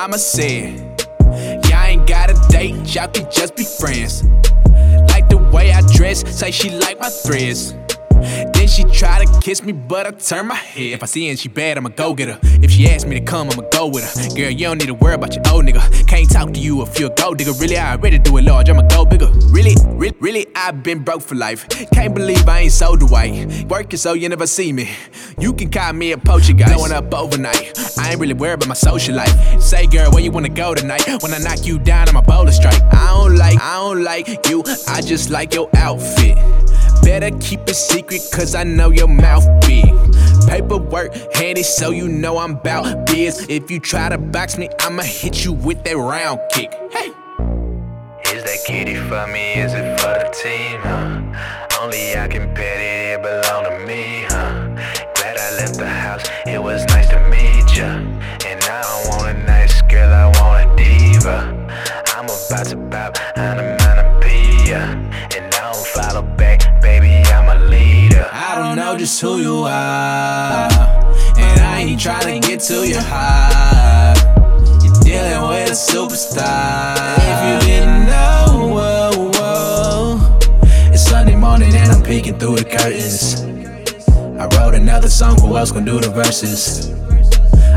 [0.00, 0.78] mama said,
[1.68, 4.24] Y'all ain't got a date, y'all can just be friends.
[5.12, 7.74] Like the way I dress, say she like my threads.
[8.54, 10.92] Then she try to kiss me, but I turn my head.
[10.94, 12.38] If I see her and she bad, I'ma go get her.
[12.62, 14.34] If she ask me to come, I'ma go with her.
[14.34, 15.82] Girl, you don't need to worry about your old nigga.
[16.08, 17.52] Can't talk to you if you a gold digger.
[17.52, 19.30] Really, I already do it large, I'ma go bigger.
[19.48, 19.74] Really,
[20.20, 21.68] really, I've been broke for life.
[21.92, 23.64] Can't believe I ain't sold away.
[23.68, 24.90] Working so you never see me.
[25.38, 26.74] You can call me a poacher guy.
[26.74, 27.72] Blowing up overnight.
[27.98, 29.60] I ain't really worried about my social life.
[29.60, 31.06] Say, girl, where you wanna go tonight?
[31.22, 32.80] When I knock you down, I'm a bowler strike.
[32.92, 34.62] I don't like, I don't like you.
[34.88, 36.36] I just like your outfit.
[37.02, 39.86] Better keep it secret, cause I know your mouth big.
[40.46, 43.46] Paperwork handy, so you know I'm bout biz.
[43.48, 46.72] If you try to box me, I'ma hit you with that round kick.
[46.92, 47.19] Hey!
[48.50, 49.54] That kitty for me?
[49.62, 50.80] Is it for the team?
[50.82, 51.80] Huh?
[51.80, 54.26] Only I can pet it, it belong to me.
[54.26, 54.66] Huh?
[55.14, 57.86] Glad I left the house, it was nice to meet ya.
[58.50, 61.38] And I don't want a nice girl, I want a diva.
[62.16, 63.78] I'm about to pop on a
[65.36, 68.28] and I don't follow back, baby, I'm a leader.
[68.32, 70.68] I don't know just who you are,
[71.38, 74.18] and I ain't trying to get to your heart.
[74.82, 77.29] You're dealing with a superstar.
[82.10, 83.40] Peeking through the curtains.
[84.36, 86.90] I wrote another song, who else gonna do the verses?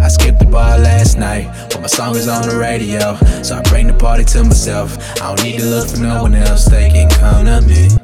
[0.01, 3.15] I skipped the bar last night, but my song is on the radio.
[3.43, 4.97] So I bring the party to myself.
[5.21, 8.02] I don't need to look for no one else, they can come to me.